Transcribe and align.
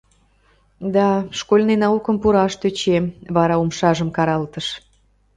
—Да, 0.95 1.07
школьный 1.39 1.79
наукым 1.85 2.15
пураш 2.21 2.53
тӧчем,— 2.61 3.05
вара 3.35 3.55
умшажым 3.63 4.09
каралтыш. 4.17 4.67